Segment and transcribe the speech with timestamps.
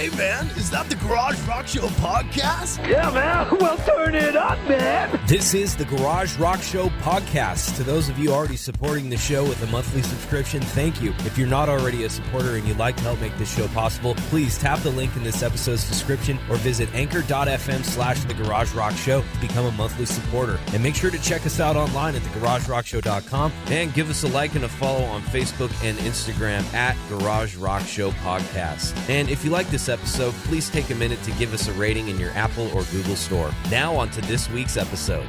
[0.00, 2.88] Hey man, is that the Garage Rock Show podcast?
[2.88, 3.46] Yeah, man.
[3.60, 5.20] Well, turn it up, man.
[5.26, 7.76] This is the Garage Rock Show podcast.
[7.76, 11.12] To those of you already supporting the show with a monthly subscription, thank you.
[11.20, 14.14] If you're not already a supporter and you'd like to help make this show possible,
[14.28, 18.94] please tap the link in this episode's description or visit anchor.fm slash the Garage Rock
[18.94, 20.58] Show to become a monthly supporter.
[20.72, 24.54] And make sure to check us out online at thegaragerockshow.com and give us a like
[24.54, 28.96] and a follow on Facebook and Instagram at Garage Rock Show Podcast.
[29.08, 32.08] And if you like this episode, please take a minute to give us a rating
[32.08, 33.52] in your Apple or Google store.
[33.70, 35.26] Now on to this week's episode.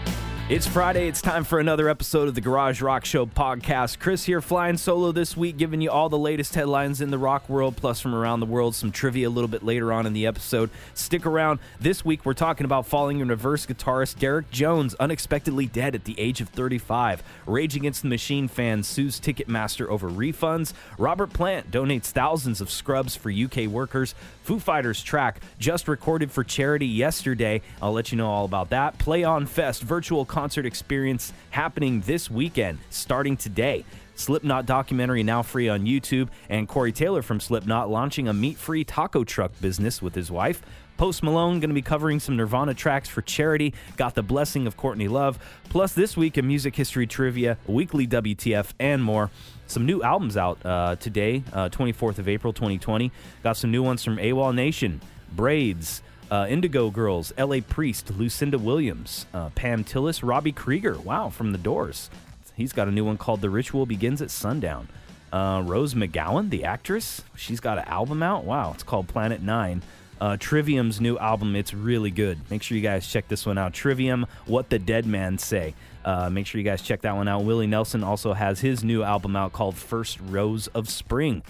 [0.52, 1.08] It's Friday.
[1.08, 4.00] It's time for another episode of the Garage Rock Show podcast.
[4.00, 7.48] Chris here, flying solo this week, giving you all the latest headlines in the rock
[7.48, 10.28] world, plus from around the world, some trivia a little bit later on in the
[10.28, 10.70] episode.
[10.94, 11.60] Stick around.
[11.80, 16.20] This week, we're talking about Falling in Reverse guitarist Derek Jones, unexpectedly dead at the
[16.20, 17.24] age of 35.
[17.46, 20.74] Rage Against the Machine fans sues Ticketmaster over refunds.
[20.98, 24.16] Robert Plant donates thousands of scrubs for UK workers.
[24.44, 27.62] Foo Fighters track just recorded for charity yesterday.
[27.82, 28.98] I'll let you know all about that.
[28.98, 33.86] Play On Fest virtual concert experience happening this weekend, starting today.
[34.16, 38.84] Slipknot documentary now free on YouTube, and Corey Taylor from Slipknot launching a meat free
[38.84, 40.62] taco truck business with his wife.
[40.98, 43.74] Post Malone going to be covering some Nirvana tracks for charity.
[43.98, 45.40] Got the blessing of Courtney Love.
[45.70, 49.32] Plus, this week in music history trivia, weekly WTF, and more.
[49.66, 53.12] Some new albums out uh, today, uh, 24th of April 2020.
[53.42, 55.02] Got some new ones from AWOLNATION,
[55.36, 57.62] Braids, uh, Indigo Girls, L.A.
[57.62, 60.98] Priest, Lucinda Williams, uh, Pam Tillis, Robby Krieger.
[60.98, 62.10] Wow, from The Doors.
[62.56, 64.88] He's got a new one called The Ritual Begins at Sundown.
[65.32, 68.44] Uh, Rose McGowan, the actress, she's got an album out.
[68.44, 69.82] Wow, it's called Planet Nine.
[70.20, 72.38] Uh, Trivium's new album, it's really good.
[72.50, 73.74] Make sure you guys check this one out.
[73.74, 75.74] Trivium, What the Dead Man Say.
[76.06, 77.44] Uh, make sure you guys check that one out.
[77.44, 81.44] Willie Nelson also has his new album out called First Rose of Spring.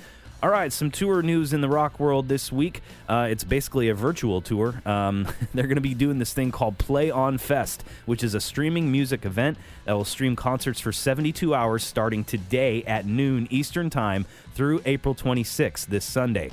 [0.44, 2.82] All right, some tour news in the rock world this week.
[3.08, 4.82] Uh, it's basically a virtual tour.
[4.88, 8.42] Um, they're going to be doing this thing called Play On Fest, which is a
[8.42, 13.92] streaming music event that will stream concerts for 72 hours starting today at noon Eastern
[13.92, 14.26] Time
[14.56, 16.50] through April 26th, this Sunday.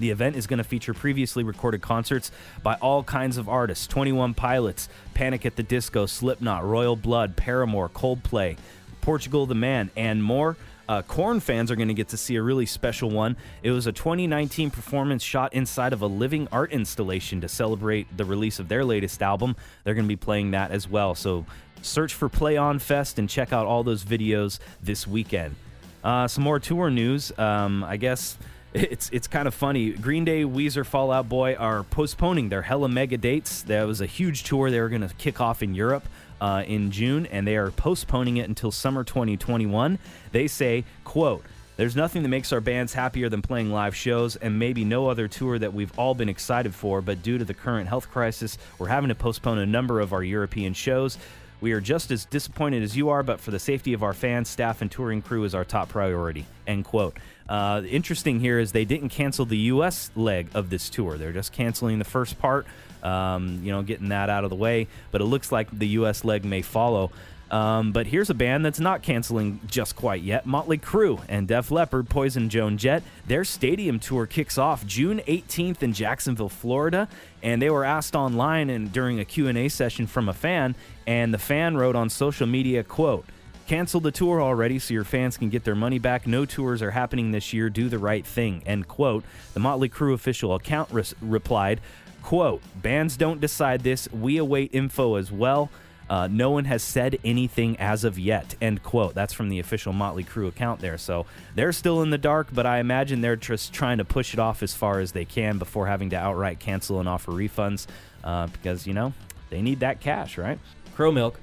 [0.00, 2.32] The event is going to feature previously recorded concerts
[2.64, 7.88] by all kinds of artists 21 Pilots, Panic at the Disco, Slipknot, Royal Blood, Paramore,
[7.88, 8.56] Coldplay,
[9.00, 10.56] Portugal the Man, and more.
[10.88, 13.36] Uh, Korn fans are going to get to see a really special one.
[13.62, 18.24] It was a 2019 performance shot inside of a living art installation to celebrate the
[18.24, 19.56] release of their latest album.
[19.84, 21.14] They're going to be playing that as well.
[21.14, 21.44] So
[21.82, 25.56] search for Play On Fest and check out all those videos this weekend.
[26.04, 27.36] Uh, some more tour news.
[27.36, 28.38] Um, I guess
[28.74, 29.90] it's it's kind of funny.
[29.90, 33.62] Green Day, Weezer, Fall Out Boy are postponing their hella mega dates.
[33.62, 36.06] That was a huge tour they were going to kick off in Europe
[36.40, 39.98] uh, in June, and they are postponing it until summer 2021.
[40.32, 41.44] They say, "quote."
[41.76, 45.28] There's nothing that makes our bands happier than playing live shows, and maybe no other
[45.28, 48.86] tour that we've all been excited for, but due to the current health crisis, we're
[48.86, 51.18] having to postpone a number of our European shows.
[51.60, 54.48] We are just as disappointed as you are, but for the safety of our fans,
[54.48, 56.46] staff, and touring crew is our top priority.
[56.66, 57.18] End quote.
[57.48, 60.10] Uh, interesting here is they didn't cancel the U.S.
[60.16, 61.16] leg of this tour.
[61.16, 62.66] They're just canceling the first part,
[63.02, 64.88] um, you know, getting that out of the way.
[65.10, 66.24] But it looks like the U.S.
[66.24, 67.10] leg may follow.
[67.50, 71.70] Um, but here's a band that's not canceling just quite yet Motley Crue and Def
[71.70, 73.02] Leppard, Poison Joan Jett.
[73.26, 77.08] Their stadium tour kicks off June 18th in Jacksonville, Florida.
[77.42, 80.74] And they were asked online and during a Q&A session from a fan.
[81.06, 83.24] And the fan wrote on social media, quote,
[83.66, 86.26] Cancel the tour already so your fans can get their money back.
[86.26, 87.68] No tours are happening this year.
[87.68, 88.62] Do the right thing.
[88.64, 89.24] End quote.
[89.54, 91.80] The Motley Crue official account res- replied,
[92.22, 94.08] quote, Bands don't decide this.
[94.12, 95.70] We await info as well.
[96.08, 98.54] Uh, no one has said anything as of yet.
[98.60, 99.14] End quote.
[99.14, 100.96] That's from the official Motley Crue account there.
[100.96, 104.38] So they're still in the dark, but I imagine they're just trying to push it
[104.38, 107.88] off as far as they can before having to outright cancel and offer refunds
[108.22, 109.12] uh, because, you know,
[109.50, 110.60] they need that cash, right?
[110.94, 111.40] Crow milk,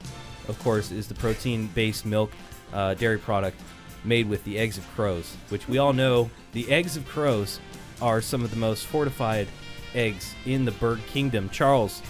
[0.47, 2.31] of course, is the protein based milk
[2.73, 3.59] uh, dairy product
[4.03, 7.59] made with the eggs of crows, which we all know the eggs of crows
[8.01, 9.47] are some of the most fortified
[9.95, 11.49] eggs in the bird kingdom.
[11.49, 12.01] Charles,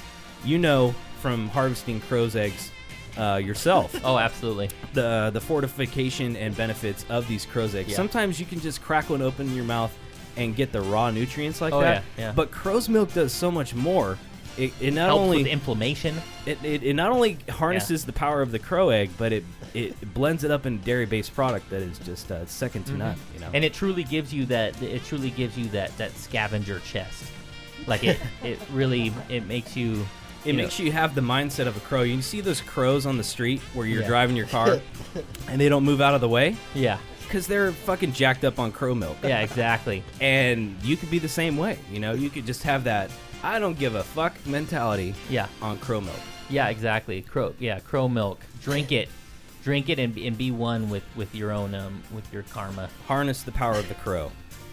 [0.43, 2.69] you know from harvesting crow's eggs
[3.17, 4.69] uh, yourself Oh, absolutely.
[4.93, 7.89] the the fortification and benefits of these crow's eggs.
[7.91, 7.95] Yeah.
[7.95, 9.95] Sometimes you can just crack one open in your mouth
[10.35, 12.03] and get the raw nutrients like Oh, that.
[12.17, 12.31] yeah, yeah.
[12.35, 14.17] But crow's milk does so much more.
[14.57, 16.15] It, it not Helps only with inflammation.
[16.45, 20.13] it, it, it not only harnesses the power of the crow egg, but it it
[20.13, 23.17] blends it up in dairy based product that is just uh, second to none.
[23.33, 26.79] You know, and it truly gives you that it truly gives you that that scavenger
[26.81, 27.23] chest
[27.87, 30.05] like it it really it makes you
[30.45, 32.03] it you know- makes you have the mindset of a crow.
[32.03, 34.07] You see those crows on the street where you're Yeah.
[34.07, 34.79] driving your car,
[35.47, 36.55] and they don't move out of the way.
[36.75, 39.17] yeah because they're fucking jacked up on crow milk.
[39.23, 40.03] Yeah, exactly.
[40.21, 41.79] And you could be the same way.
[41.91, 43.09] You know, you could just have that
[43.43, 46.19] I don't give a fuck mentality Yeah, on crow milk.
[46.49, 47.21] yeah, exactly.
[47.21, 48.39] Crow, yeah, crow milk.
[48.61, 49.09] Drink it,
[49.63, 52.89] drink it, and, and be one with with your own um with your karma.
[53.07, 54.31] Harness the power of the crow.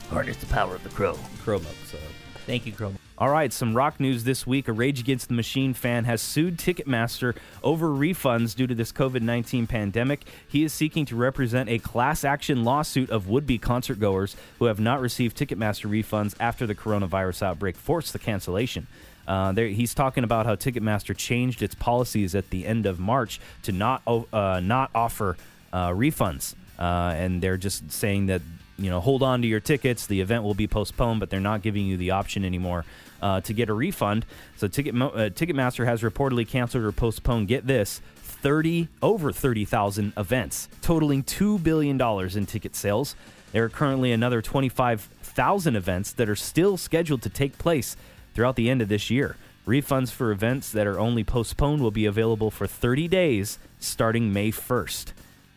[0.08, 1.19] Harness the power of the crow.
[1.43, 1.75] Crow milk.
[1.87, 1.99] So
[2.46, 2.93] Thank you, crow.
[3.20, 4.67] All right, some rock news this week.
[4.67, 9.20] A Rage Against the Machine fan has sued Ticketmaster over refunds due to this COVID
[9.20, 10.22] 19 pandemic.
[10.49, 14.64] He is seeking to represent a class action lawsuit of would be concert goers who
[14.64, 18.87] have not received Ticketmaster refunds after the coronavirus outbreak forced the cancellation.
[19.28, 23.72] Uh, he's talking about how Ticketmaster changed its policies at the end of March to
[23.72, 25.37] not uh, not offer
[25.75, 28.40] uh, refunds, uh, and they're just saying that
[28.81, 30.06] you know hold on to your tickets.
[30.06, 32.85] The event will be postponed, but they're not giving you the option anymore
[33.23, 34.27] uh, to get a refund.
[34.56, 37.49] So Ticket uh, Ticketmaster has reportedly canceled or postponed.
[37.49, 38.00] Get this.
[38.43, 43.15] 30 over 30,000 events, totaling $2 billion in ticket sales.
[43.53, 47.97] There are currently another 25,000 events that are still scheduled to take place
[48.35, 49.37] throughout the end of this year.
[49.67, 54.50] Refunds for events that are only postponed will be available for 30 days starting May
[54.50, 55.12] 1st.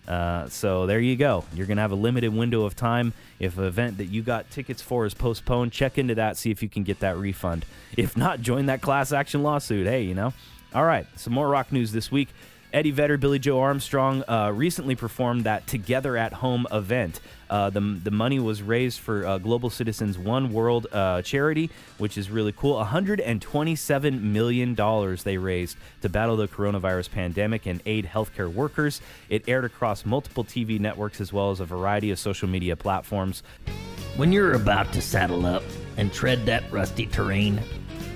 [0.08, 1.46] Uh, so there you go.
[1.54, 3.14] You're going to have a limited window of time.
[3.40, 6.62] If an event that you got tickets for is postponed, check into that, see if
[6.62, 7.66] you can get that refund.
[7.96, 9.88] If not, join that class action lawsuit.
[9.88, 10.34] Hey, you know.
[10.76, 12.30] All right, some more rock news this week.
[12.74, 17.20] Eddie Vedder, Billie Joe Armstrong uh, recently performed that Together at Home event.
[17.48, 22.18] Uh, the, the money was raised for uh, Global Citizens One World uh, charity, which
[22.18, 22.84] is really cool.
[22.84, 29.02] $127 million they raised to battle the coronavirus pandemic and aid healthcare workers.
[29.30, 33.44] It aired across multiple TV networks as well as a variety of social media platforms.
[34.16, 35.64] When you're about to saddle up
[35.98, 37.62] and tread that rusty terrain,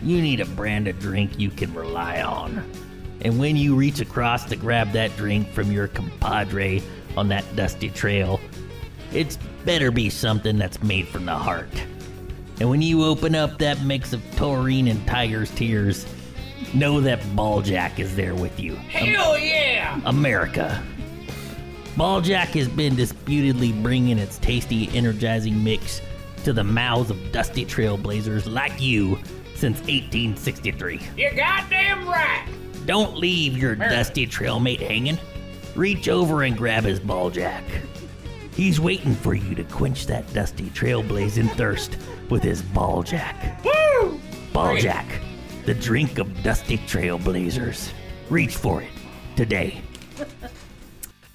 [0.01, 2.63] you need a brand of drink you can rely on.
[3.21, 6.81] And when you reach across to grab that drink from your compadre
[7.15, 8.39] on that dusty trail,
[9.11, 11.69] it's better be something that's made from the heart.
[12.59, 16.05] And when you open up that mix of taurine and tiger's tears,
[16.73, 18.75] know that Balljack is there with you.
[18.75, 19.99] Hell yeah!
[20.05, 20.83] America.
[21.95, 26.01] Balljack has been disputedly bringing its tasty, energizing mix
[26.43, 29.17] to the mouths of dusty trailblazers like you
[29.55, 31.01] since 1863.
[31.17, 32.47] You're goddamn right.
[32.87, 35.17] Don't leave your dusty trailmate hanging.
[35.75, 37.61] Reach over and grab his Balljack.
[38.55, 41.97] He's waiting for you to quench that dusty trailblazing thirst
[42.29, 43.61] with his Balljack.
[43.65, 44.19] Woo!
[44.53, 45.05] Balljack,
[45.65, 47.91] the drink of dusty trailblazers.
[48.29, 48.89] Reach for it
[49.35, 49.81] today.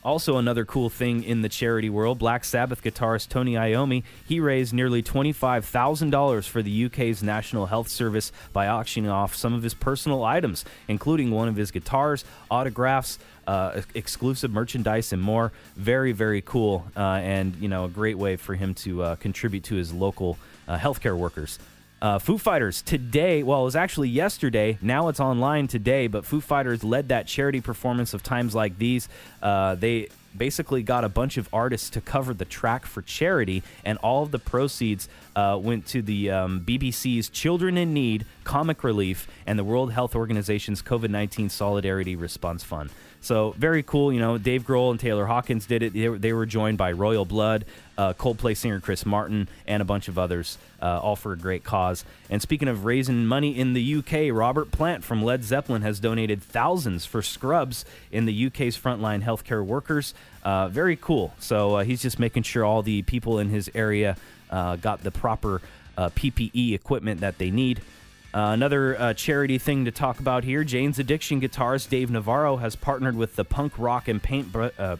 [0.04, 4.72] Also, another cool thing in the charity world, Black Sabbath guitarist Tony Iommi, he raised
[4.74, 10.24] nearly $25,000 for the UK's National Health Service by auctioning off some of his personal
[10.24, 15.52] items, including one of his guitars, autographs, uh, exclusive merchandise, and more.
[15.76, 19.62] Very, very cool, uh, and you know, a great way for him to uh, contribute
[19.64, 21.60] to his local uh, healthcare workers.
[22.02, 24.76] Uh, Foo Fighters today, well, it was actually yesterday.
[24.82, 29.08] Now it's online today, but Foo Fighters led that charity performance of times like these.
[29.40, 33.98] Uh, they basically got a bunch of artists to cover the track for charity, and
[33.98, 39.28] all of the proceeds uh, went to the um, BBC's Children in Need, Comic Relief,
[39.46, 42.90] and the World Health Organization's COVID 19 Solidarity Response Fund.
[43.22, 44.12] So very cool.
[44.12, 45.92] You know, Dave Grohl and Taylor Hawkins did it.
[45.92, 47.64] They were, they were joined by Royal Blood,
[47.96, 51.62] uh, Coldplay singer Chris Martin, and a bunch of others, uh, all for a great
[51.62, 52.04] cause.
[52.28, 56.42] And speaking of raising money in the UK, Robert Plant from Led Zeppelin has donated
[56.42, 60.14] thousands for scrubs in the UK's frontline healthcare workers.
[60.42, 61.32] Uh, very cool.
[61.38, 64.16] So uh, he's just making sure all the people in his area
[64.50, 65.62] uh, got the proper
[65.96, 67.80] uh, PPE equipment that they need.
[68.34, 72.74] Uh, another uh, charity thing to talk about here Jane's Addiction guitarist Dave Navarro has
[72.74, 74.54] partnered with the punk rock and paint.
[74.56, 74.96] uh,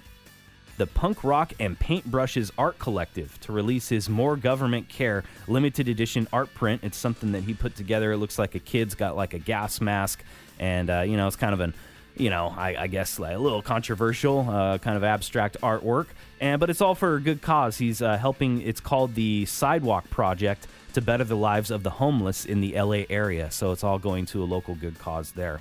[0.78, 6.26] the Punk Rock and Paintbrushes Art Collective to release his More Government Care limited edition
[6.32, 6.82] art print.
[6.82, 8.12] It's something that he put together.
[8.12, 10.24] It looks like a kid's got like a gas mask,
[10.58, 11.74] and uh, you know it's kind of an,
[12.16, 16.06] you know, I, I guess like a little controversial, uh, kind of abstract artwork,
[16.40, 17.76] and but it's all for a good cause.
[17.76, 18.62] He's uh, helping.
[18.62, 23.04] It's called the Sidewalk Project to better the lives of the homeless in the LA
[23.10, 23.50] area.
[23.50, 25.60] So it's all going to a local good cause there.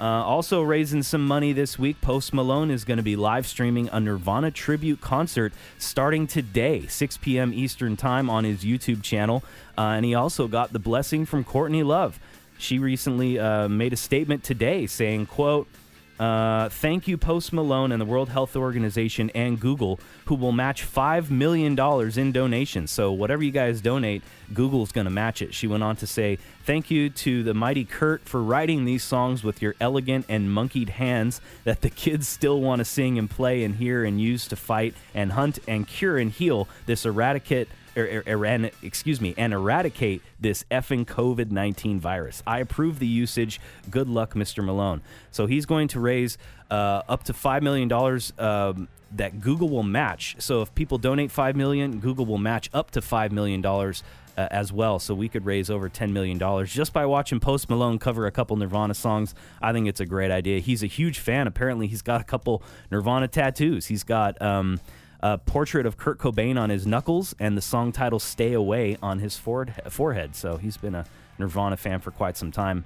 [0.00, 3.90] Uh, also raising some money this week, Post Malone is going to be live streaming
[3.90, 7.52] a Nirvana tribute concert starting today, 6 p.m.
[7.52, 9.44] Eastern Time on his YouTube channel.
[9.76, 12.18] Uh, and he also got the blessing from Courtney Love.
[12.56, 15.68] She recently uh, made a statement today saying, quote,
[16.20, 20.86] Uh, thank you, Post Malone and the World Health Organization and Google, who will match
[20.86, 21.72] $5 million
[22.18, 22.90] in donations.
[22.90, 24.22] So, whatever you guys donate,
[24.52, 25.54] Google's going to match it.
[25.54, 29.42] She went on to say, Thank you to the mighty Kurt for writing these songs
[29.42, 33.64] with your elegant and monkeyed hands that the kids still want to sing and play
[33.64, 37.72] and hear and use to fight and hunt and cure and heal this eradicate er,
[38.04, 42.42] er, er, and, excuse me, and eradicate this effing COVID 19 virus.
[42.46, 43.60] I approve the usage.
[43.90, 44.64] Good luck, Mr.
[44.64, 45.02] Malone.
[45.30, 46.38] So he's going to raise
[46.70, 47.90] uh, up to $5 million
[48.38, 50.36] um, that Google will match.
[50.38, 53.64] So if people donate 5 million, Google will match up to $5 million.
[54.36, 57.98] Uh, as well, so we could raise over $10 million just by watching Post Malone
[57.98, 59.34] cover a couple Nirvana songs.
[59.60, 60.60] I think it's a great idea.
[60.60, 61.46] He's a huge fan.
[61.46, 63.86] Apparently, he's got a couple Nirvana tattoos.
[63.86, 64.80] He's got um,
[65.22, 69.18] a portrait of Kurt Cobain on his knuckles and the song title Stay Away on
[69.18, 70.34] his forehead.
[70.34, 71.04] So he's been a
[71.38, 72.84] Nirvana fan for quite some time.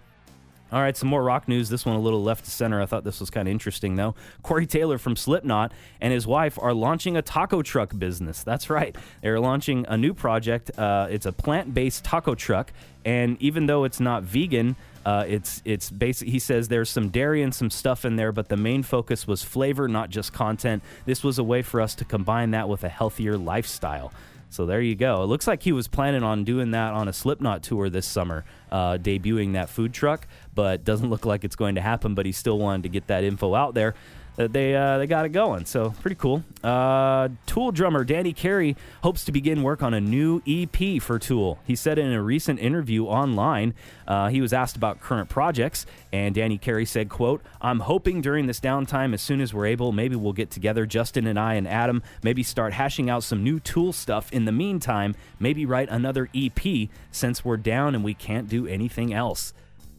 [0.72, 1.68] All right, some more rock news.
[1.68, 2.82] This one a little left to center.
[2.82, 4.16] I thought this was kind of interesting, though.
[4.42, 8.42] Corey Taylor from Slipknot and his wife are launching a taco truck business.
[8.42, 8.96] That's right.
[9.22, 10.76] They're launching a new project.
[10.76, 12.72] Uh, it's a plant based taco truck.
[13.04, 14.74] And even though it's not vegan,
[15.04, 16.28] uh, it's it's basic.
[16.28, 19.42] He says there's some dairy and some stuff in there, but the main focus was
[19.42, 20.82] flavor, not just content.
[21.04, 24.12] This was a way for us to combine that with a healthier lifestyle.
[24.50, 25.24] So there you go.
[25.24, 28.44] It looks like he was planning on doing that on a Slipknot tour this summer,
[28.70, 32.14] uh, debuting that food truck, but doesn't look like it's going to happen.
[32.14, 33.94] But he still wanted to get that info out there
[34.36, 35.64] that they uh, they got it going.
[35.64, 36.42] So pretty cool.
[36.62, 41.58] Uh, Tool drummer Danny Carey hopes to begin work on a new EP for Tool.
[41.64, 43.74] He said in a recent interview online,
[44.06, 48.46] uh, he was asked about current projects, and Danny Carey said, "quote I'm hoping during
[48.46, 51.68] this downtime, as soon as we're able, maybe we'll get together, Justin and I and
[51.68, 54.32] Adam, maybe start hashing out some new Tool stuff.
[54.32, 59.12] In the meantime, maybe write another EP since we're down and we can't do anything
[59.12, 59.52] else."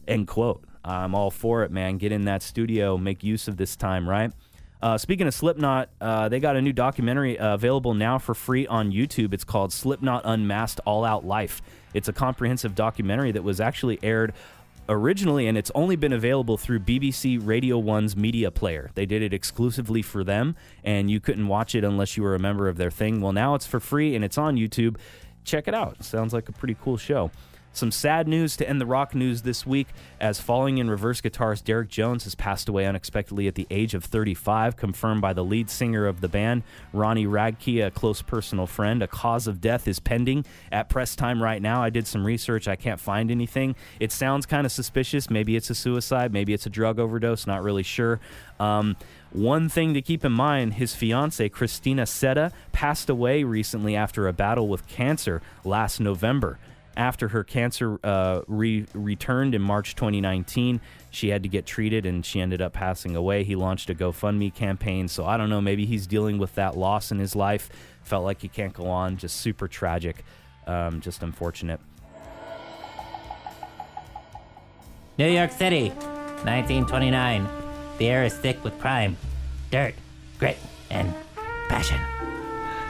[0.06, 0.62] End quote.
[0.86, 1.98] I'm all for it, man.
[1.98, 4.32] Get in that studio, make use of this time, right?
[4.82, 8.66] Uh, speaking of Slipknot, uh, they got a new documentary uh, available now for free
[8.66, 9.32] on YouTube.
[9.32, 11.62] It's called Slipknot Unmasked All Out Life.
[11.94, 14.34] It's a comprehensive documentary that was actually aired
[14.88, 18.90] originally, and it's only been available through BBC Radio 1's media player.
[18.94, 22.38] They did it exclusively for them, and you couldn't watch it unless you were a
[22.38, 23.20] member of their thing.
[23.20, 24.96] Well, now it's for free and it's on YouTube.
[25.44, 26.04] Check it out.
[26.04, 27.30] Sounds like a pretty cool show.
[27.76, 31.64] Some sad news to end the rock news this week as Falling in Reverse guitarist
[31.64, 35.68] Derek Jones has passed away unexpectedly at the age of 35, confirmed by the lead
[35.68, 36.62] singer of the band,
[36.94, 39.02] Ronnie Radke, a close personal friend.
[39.02, 41.82] A cause of death is pending at press time right now.
[41.82, 42.66] I did some research.
[42.66, 43.76] I can't find anything.
[44.00, 45.28] It sounds kind of suspicious.
[45.28, 46.32] Maybe it's a suicide.
[46.32, 47.46] Maybe it's a drug overdose.
[47.46, 48.20] Not really sure.
[48.58, 48.96] Um,
[49.32, 54.32] one thing to keep in mind his fiancee, Christina Seta, passed away recently after a
[54.32, 56.58] battle with cancer last November
[56.96, 60.80] after her cancer uh, re- returned in March 2019.
[61.10, 63.44] She had to get treated and she ended up passing away.
[63.44, 65.08] He launched a GoFundMe campaign.
[65.08, 67.68] So I don't know, maybe he's dealing with that loss in his life.
[68.02, 69.16] Felt like he can't go on.
[69.16, 70.24] Just super tragic.
[70.66, 71.80] Um, just unfortunate.
[75.18, 75.88] New York City,
[76.44, 77.48] 1929.
[77.98, 79.16] The air is thick with crime,
[79.70, 79.94] dirt,
[80.38, 80.58] grit,
[80.90, 81.14] and
[81.68, 81.98] passion.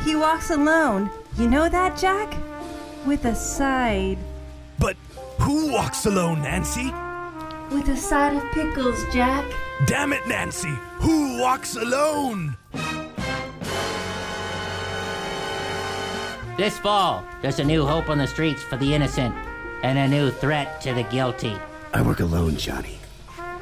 [0.05, 1.11] He walks alone.
[1.39, 2.35] You know that, Jack?
[3.07, 4.19] With a side.
[4.81, 4.97] But
[5.39, 6.93] who walks alone, Nancy?
[7.73, 9.45] With a side of pickles, Jack.
[9.87, 10.75] Damn it, Nancy!
[10.97, 12.57] Who walks alone?
[16.57, 19.35] This fall, there's a new hope on the streets for the innocent
[19.85, 21.55] and a new threat to the guilty.
[21.93, 22.99] I work alone, Johnny.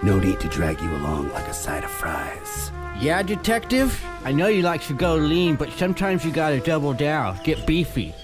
[0.02, 2.70] No need to drag you along like a side of fries.
[2.98, 4.02] Yeah, detective?
[4.24, 8.14] I know you like to go lean, but sometimes you gotta double down, get beefy.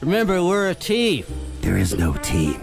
[0.00, 1.24] Remember, we're a team.
[1.62, 2.60] There is no team.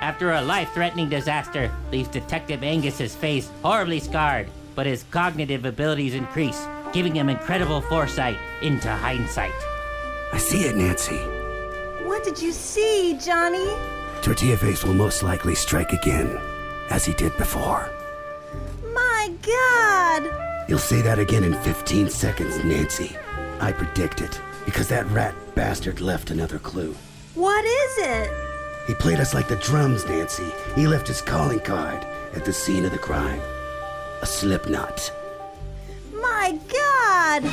[0.00, 6.14] After a life threatening disaster leaves Detective Angus's face horribly scarred, but his cognitive abilities
[6.14, 9.52] increase, giving him incredible foresight into hindsight.
[10.32, 11.16] I see it, Nancy.
[12.06, 13.68] What did you see, Johnny?
[14.20, 16.38] Tortilla Face will most likely strike again,
[16.90, 17.90] as he did before.
[18.92, 20.49] My God!
[20.70, 23.16] You'll say that again in 15 seconds, Nancy.
[23.58, 26.94] I predict it, because that rat bastard left another clue.
[27.34, 28.30] What is it?
[28.86, 30.46] He played us like the drums, Nancy.
[30.76, 33.40] He left his calling card at the scene of the crime.
[34.22, 35.12] A slip knot.
[36.14, 37.44] My God!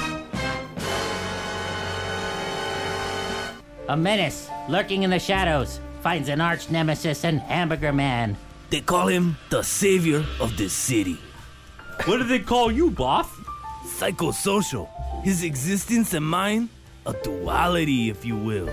[3.89, 8.37] A menace lurking in the shadows finds an arch nemesis and Hamburger Man.
[8.69, 11.17] They call him the savior of this city.
[12.05, 13.27] What do they call you, boss?
[13.85, 14.87] Psychosocial.
[15.23, 16.69] His existence and mine,
[17.05, 18.69] a duality, if you will.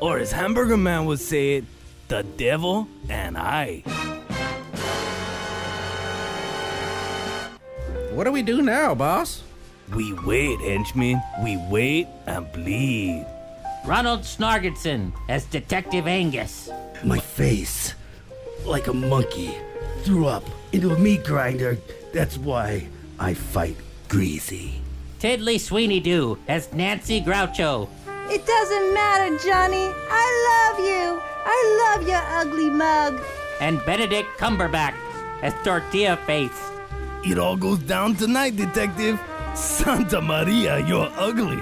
[0.00, 1.64] Or as Hamburger Man would say it,
[2.08, 3.82] the devil and I.
[8.12, 9.42] What do we do now, boss?
[9.94, 11.22] We wait, henchmen.
[11.42, 13.26] We wait and bleed.
[13.84, 16.70] Ronald Snargetson as Detective Angus.
[17.04, 17.94] My face,
[18.64, 19.54] like a monkey,
[20.02, 21.78] threw up into a meat grinder
[22.12, 22.88] that's why
[23.18, 23.76] I fight
[24.08, 24.80] greasy.
[25.18, 27.88] Tiddly Sweeney Doo as Nancy Groucho.
[28.30, 29.92] It doesn't matter, Johnny.
[30.10, 31.20] I love you.
[31.44, 33.20] I love you, ugly mug.
[33.60, 34.94] And Benedict Cumberbatch
[35.42, 36.70] as Tortilla Face.
[37.24, 39.20] It all goes down tonight, detective.
[39.54, 41.60] Santa Maria, you're ugly.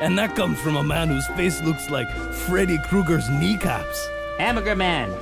[0.00, 2.08] And that comes from a man whose face looks like
[2.46, 4.08] Freddy Krueger's kneecaps.
[4.38, 5.12] Hamburger Man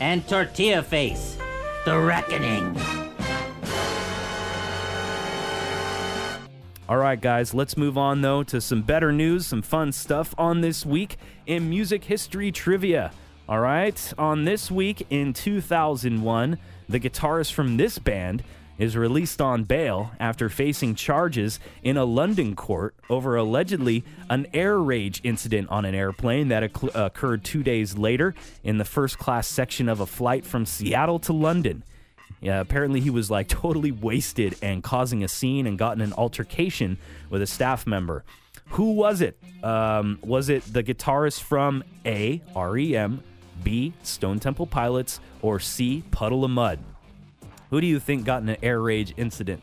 [0.00, 1.36] and Tortilla Face.
[1.84, 3.03] The Reckoning.
[6.86, 10.60] All right, guys, let's move on though to some better news, some fun stuff on
[10.60, 13.10] this week in music history trivia.
[13.48, 18.44] All right, on this week in 2001, the guitarist from this band
[18.76, 24.78] is released on bail after facing charges in a London court over allegedly an air
[24.78, 29.48] rage incident on an airplane that occ- occurred two days later in the first class
[29.48, 31.82] section of a flight from Seattle to London.
[32.44, 36.98] Yeah, apparently he was like totally wasted and causing a scene and gotten an altercation
[37.30, 38.22] with a staff member.
[38.70, 39.38] Who was it?
[39.62, 43.22] Um, was it the guitarist from A, REM,
[43.62, 46.78] B, Stone Temple Pilots, or C, Puddle of Mudd?
[47.70, 49.62] Who do you think got in an air rage incident?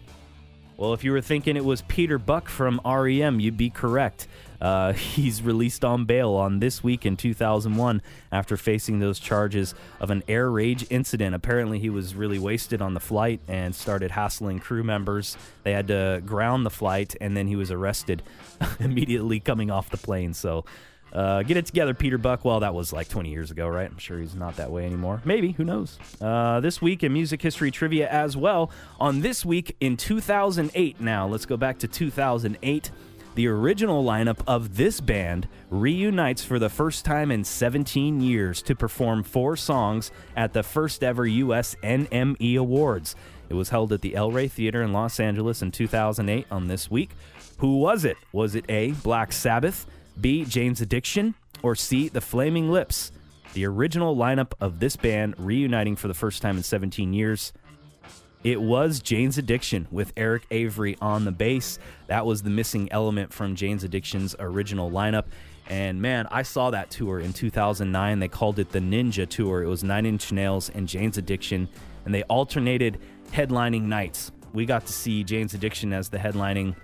[0.82, 4.28] Well, if you were thinking it was Peter Buck from REM, you'd be correct.
[4.60, 10.10] Uh, he's released on bail on this week in 2001 after facing those charges of
[10.10, 11.36] an air rage incident.
[11.36, 15.38] Apparently, he was really wasted on the flight and started hassling crew members.
[15.62, 18.24] They had to ground the flight, and then he was arrested
[18.80, 20.34] immediately coming off the plane.
[20.34, 20.66] So,
[21.13, 22.46] uh, get it together, Peter Buck.
[22.46, 23.89] Well, that was like 20 years ago, right?
[23.89, 25.22] I'm sure he's not that way anymore.
[25.25, 26.00] Maybe, who knows?
[26.22, 28.72] Uh, this week in music history trivia as well.
[29.00, 32.91] On this week in 2008, now, let's go back to 2008.
[33.34, 38.75] The original lineup of this band reunites for the first time in 17 years to
[38.75, 41.75] perform four songs at the first ever U.S.
[41.82, 43.15] NME Awards.
[43.48, 46.91] It was held at the El Rey Theater in Los Angeles in 2008 on this
[46.91, 47.12] week.
[47.60, 48.18] Who was it?
[48.34, 49.86] Was it A, Black Sabbath,
[50.20, 53.12] B, Jane's Addiction, or C, The Flaming Lips?
[53.53, 57.54] The original lineup of this band reuniting for the first time in 17 years.
[58.43, 61.78] It was Jane's Addiction with Eric Avery on the bass.
[62.08, 65.26] That was the missing element from Jane's Addiction's original lineup.
[65.69, 68.19] And man, I saw that tour in 2009.
[68.19, 69.63] They called it the Ninja Tour.
[69.63, 71.69] It was Nine Inch Nails and Jane's Addiction,
[72.06, 73.00] and they alternated
[73.32, 74.32] headlining nights.
[74.54, 76.76] We got to see Jane's Addiction as the headlining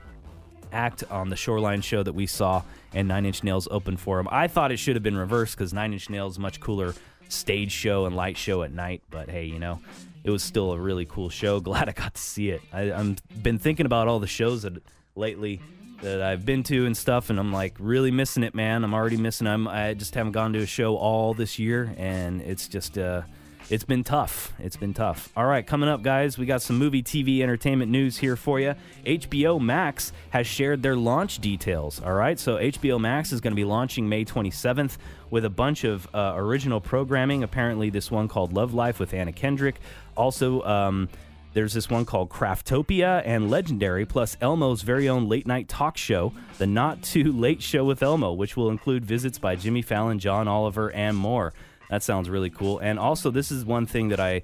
[0.71, 4.27] act on the Shoreline show that we saw, and Nine Inch Nails opened for him.
[4.31, 6.93] I thought it should have been reversed because Nine Inch Nails much cooler
[7.29, 9.01] stage show and light show at night.
[9.09, 9.79] But hey, you know,
[10.23, 11.59] it was still a really cool show.
[11.61, 12.61] Glad I got to see it.
[12.71, 14.81] I, I'm been thinking about all the shows that
[15.15, 15.61] lately
[16.01, 18.83] that I've been to and stuff, and I'm like really missing it, man.
[18.83, 19.45] I'm already missing.
[19.45, 19.67] them.
[19.67, 23.23] I just haven't gone to a show all this year, and it's just uh,
[23.69, 24.53] it's been tough.
[24.59, 25.31] It's been tough.
[25.35, 28.75] All right, coming up, guys, we got some movie, TV, entertainment news here for you.
[29.05, 32.01] HBO Max has shared their launch details.
[32.01, 34.97] All right, so HBO Max is going to be launching May 27th
[35.29, 37.43] with a bunch of uh, original programming.
[37.43, 39.79] Apparently, this one called Love Life with Anna Kendrick.
[40.15, 41.09] Also, um,
[41.53, 46.31] there's this one called Craftopia and Legendary, plus Elmo's very own late night talk show,
[46.57, 50.47] The Not Too Late Show with Elmo, which will include visits by Jimmy Fallon, John
[50.47, 51.53] Oliver, and more.
[51.89, 52.79] That sounds really cool.
[52.79, 54.41] And also, this is one thing that I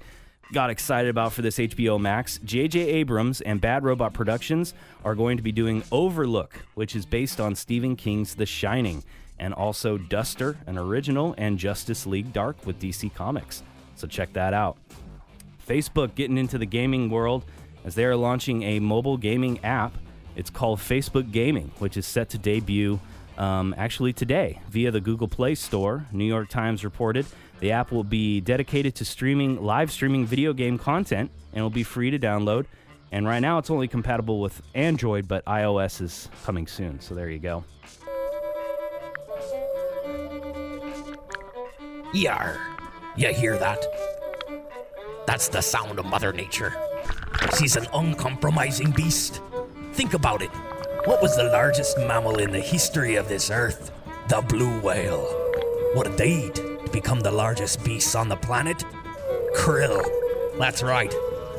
[0.52, 2.38] got excited about for this HBO Max.
[2.44, 2.80] J.J.
[2.80, 7.54] Abrams and Bad Robot Productions are going to be doing Overlook, which is based on
[7.54, 9.04] Stephen King's The Shining,
[9.38, 13.62] and also Duster, an original, and Justice League Dark with DC Comics.
[13.96, 14.76] So check that out.
[15.66, 17.44] Facebook getting into the gaming world
[17.84, 19.96] as they are launching a mobile gaming app.
[20.36, 23.00] It's called Facebook Gaming, which is set to debut
[23.38, 26.06] um, actually today via the Google Play Store.
[26.12, 27.26] New York Times reported
[27.60, 31.82] the app will be dedicated to streaming live streaming video game content and will be
[31.82, 32.66] free to download.
[33.12, 37.00] And right now, it's only compatible with Android, but iOS is coming soon.
[37.00, 37.64] So there you go.
[42.12, 42.60] Yar.
[43.16, 43.84] You hear that?
[45.26, 46.74] That's the sound of Mother Nature.
[47.58, 49.40] She's an uncompromising beast.
[49.92, 50.50] Think about it.
[51.04, 53.90] What was the largest mammal in the history of this earth?
[54.28, 55.26] The blue whale.
[55.92, 58.82] What did they eat to become the largest beasts on the planet?
[59.54, 60.02] Krill.
[60.58, 61.14] That's right.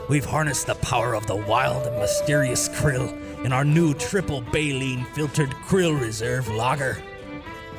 [0.09, 3.13] We've harnessed the power of the wild and mysterious krill
[3.45, 6.97] in our new triple baleen filtered krill reserve lager.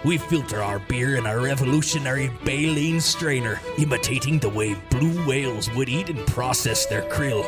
[0.04, 5.88] We filter our beer in a revolutionary baleen strainer, imitating the way blue whales would
[5.88, 7.44] eat and process their krill.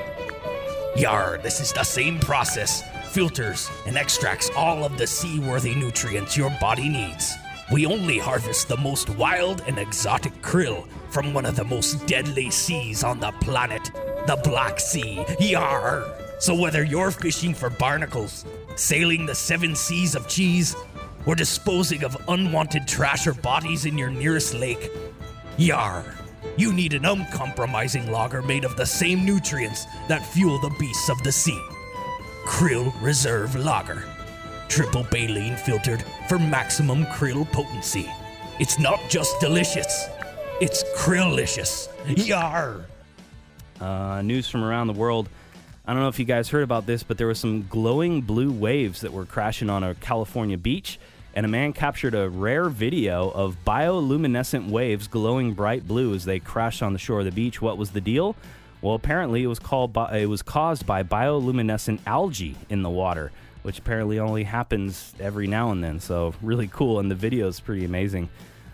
[0.97, 2.83] Yar, this is the same process.
[3.19, 7.35] Filters and extracts all of the seaworthy nutrients your body needs.
[7.73, 12.49] We only harvest the most wild and exotic krill from one of the most deadly
[12.53, 13.91] seas on the planet,
[14.29, 15.25] the Black Sea.
[15.41, 16.05] Yar!
[16.39, 18.45] So whether you're fishing for barnacles,
[18.77, 20.77] sailing the seven seas of cheese,
[21.27, 24.93] or disposing of unwanted trash or bodies in your nearest lake,
[25.57, 26.05] Yar!
[26.57, 31.21] You need an uncompromising lager made of the same nutrients that fuel the beasts of
[31.25, 31.61] the sea.
[32.49, 34.03] Krill Reserve Lager.
[34.69, 38.11] Triple baleen filtered for maximum krill potency.
[38.59, 40.09] It's not just delicious,
[40.61, 41.89] it's krillicious.
[42.27, 42.87] Yar!
[43.81, 45.29] Uh, news from around the world.
[45.87, 48.51] I don't know if you guys heard about this, but there was some glowing blue
[48.51, 50.99] waves that were crashing on a California beach,
[51.35, 56.41] and a man captured a rare video of bioluminescent waves glowing bright blue as they
[56.41, 57.61] crashed on the shore of the beach.
[57.61, 58.35] What was the deal?
[58.81, 63.33] Well, apparently it was called by, it was caused by bioluminescent algae in the water,
[63.63, 66.01] which apparently only happens every now and then.
[66.01, 68.29] So really cool, and the video is pretty amazing.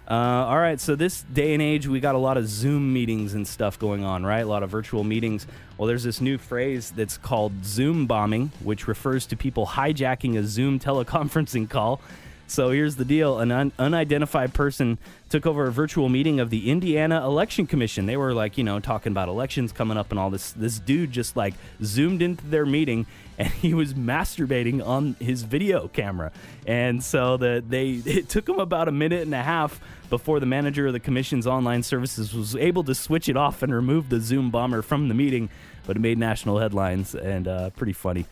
[0.07, 3.33] Uh, all right, so this day and age, we got a lot of Zoom meetings
[3.33, 4.41] and stuff going on, right?
[4.41, 5.47] A lot of virtual meetings.
[5.79, 10.45] Well, there's this new phrase that's called Zoom bombing, which refers to people hijacking a
[10.45, 12.03] Zoom teleconferencing call.
[12.47, 14.99] So here's the deal an un- unidentified person
[15.31, 18.07] took over a virtual meeting of the Indiana Election Commission.
[18.07, 20.53] They were like, you know, talking about elections coming up and all this.
[20.53, 23.07] This dude just like zoomed into their meeting
[23.39, 26.31] and he was masturbating on his video camera.
[26.67, 29.81] And so the, they it took him about a minute and a half
[30.11, 33.75] before the manager of the commission's online services was able to switch it off and
[33.75, 35.49] remove the Zoom bomber from the meeting,
[35.87, 38.27] but it made national headlines and uh, pretty funny.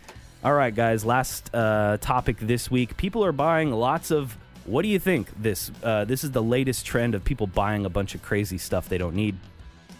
[0.44, 2.96] All right, guys, last uh, topic this week.
[2.96, 4.36] People are buying lots of.
[4.64, 5.28] What do you think?
[5.40, 8.88] This uh, this is the latest trend of people buying a bunch of crazy stuff
[8.88, 9.36] they don't need.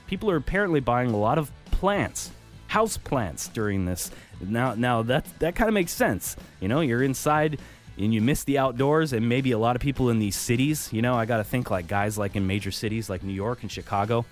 [0.08, 2.32] People are apparently buying a lot of plants,
[2.66, 4.10] house plants during this.
[4.40, 6.34] Now, now that that kind of makes sense.
[6.58, 7.60] You know, you're inside
[7.96, 10.88] and you miss the outdoors, and maybe a lot of people in these cities.
[10.92, 13.62] You know, I got to think like guys like in major cities like New York
[13.62, 14.24] and Chicago.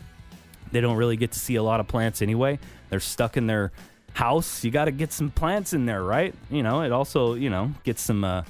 [0.72, 2.58] They don't really get to see a lot of plants anyway.
[2.88, 3.70] They're stuck in their
[4.12, 6.34] house, you got to get some plants in there, right?
[6.50, 8.42] You know, it also, you know, gets some uh,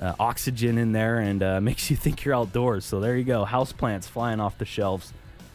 [0.00, 2.84] uh, oxygen in there and uh, makes you think you're outdoors.
[2.84, 5.12] So there you go, house plants flying off the shelves.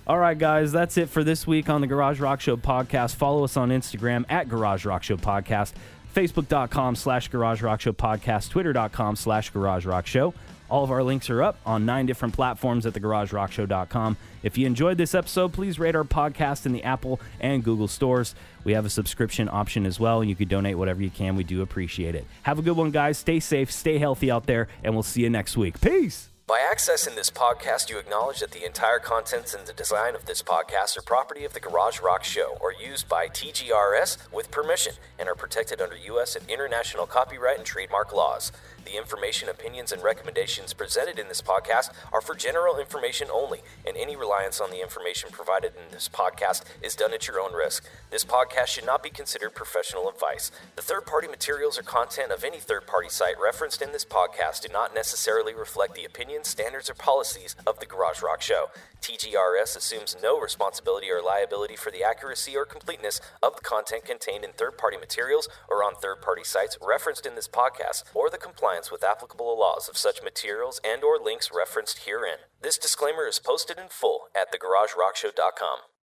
[0.07, 3.15] All right, guys, that's it for this week on the Garage Rock Show podcast.
[3.15, 5.73] Follow us on Instagram at Garage Rock Show podcast,
[6.15, 10.33] Facebook.com slash Garage Rock Show podcast, Twitter.com slash Garage Rock Show.
[10.67, 14.17] All of our links are up on nine different platforms at thegaragerockshow.com.
[14.43, 18.35] If you enjoyed this episode, please rate our podcast in the Apple and Google stores.
[18.63, 20.23] We have a subscription option as well.
[20.23, 21.35] You can donate whatever you can.
[21.35, 22.25] We do appreciate it.
[22.43, 23.17] Have a good one, guys.
[23.17, 25.79] Stay safe, stay healthy out there, and we'll see you next week.
[25.81, 26.29] Peace.
[26.49, 30.41] By accessing this podcast, you acknowledge that the entire contents and the design of this
[30.41, 35.29] podcast are property of the Garage Rock Show or used by TGRS with permission and
[35.29, 36.35] are protected under U.S.
[36.35, 38.51] and international copyright and trademark laws.
[38.85, 43.95] The information, opinions, and recommendations presented in this podcast are for general information only, and
[43.95, 47.85] any reliance on the information provided in this podcast is done at your own risk.
[48.09, 50.51] This podcast should not be considered professional advice.
[50.75, 54.61] The third party materials or content of any third party site referenced in this podcast
[54.61, 58.67] do not necessarily reflect the opinions, standards, or policies of the Garage Rock Show.
[59.01, 64.43] TGRS assumes no responsibility or liability for the accuracy or completeness of the content contained
[64.43, 68.37] in third party materials or on third party sites referenced in this podcast or the
[68.79, 72.39] compliance with applicable laws of such materials and or links referenced herein.
[72.61, 75.79] This disclaimer is posted in full at thegaragerockshow.com.